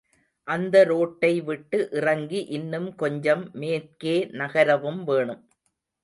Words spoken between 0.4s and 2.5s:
அந்த ரோட்டை விட்டு இறங்கி